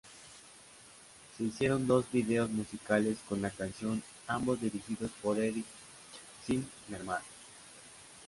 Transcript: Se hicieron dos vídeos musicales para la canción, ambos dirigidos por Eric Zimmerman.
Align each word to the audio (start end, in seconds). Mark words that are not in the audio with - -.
Se 1.37 1.43
hicieron 1.43 1.85
dos 1.85 2.11
vídeos 2.11 2.49
musicales 2.49 3.19
para 3.29 3.41
la 3.41 3.49
canción, 3.51 4.01
ambos 4.25 4.59
dirigidos 4.59 5.11
por 5.21 5.37
Eric 5.37 5.63
Zimmerman. 6.43 7.21